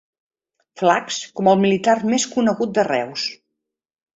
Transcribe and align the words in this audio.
Flacs 0.81 1.19
com 1.41 1.49
el 1.53 1.61
militar 1.65 1.95
més 2.15 2.25
conegut 2.35 2.75
de 2.79 2.87
Reus. 2.89 3.29